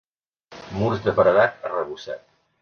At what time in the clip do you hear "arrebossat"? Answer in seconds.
1.71-2.25